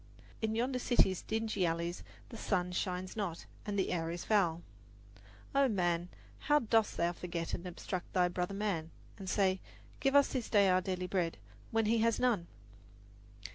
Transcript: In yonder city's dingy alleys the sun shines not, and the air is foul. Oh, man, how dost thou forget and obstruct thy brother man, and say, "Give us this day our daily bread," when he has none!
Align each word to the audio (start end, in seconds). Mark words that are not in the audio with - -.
In 0.41 0.55
yonder 0.55 0.79
city's 0.79 1.21
dingy 1.21 1.63
alleys 1.63 2.01
the 2.29 2.35
sun 2.35 2.71
shines 2.71 3.15
not, 3.15 3.45
and 3.67 3.77
the 3.77 3.91
air 3.91 4.09
is 4.09 4.25
foul. 4.25 4.63
Oh, 5.53 5.67
man, 5.67 6.09
how 6.39 6.57
dost 6.57 6.97
thou 6.97 7.11
forget 7.13 7.53
and 7.53 7.67
obstruct 7.67 8.11
thy 8.11 8.27
brother 8.27 8.55
man, 8.55 8.89
and 9.19 9.29
say, 9.29 9.61
"Give 9.99 10.15
us 10.15 10.29
this 10.29 10.49
day 10.49 10.69
our 10.69 10.81
daily 10.81 11.05
bread," 11.05 11.37
when 11.69 11.85
he 11.85 11.99
has 11.99 12.19
none! 12.19 12.47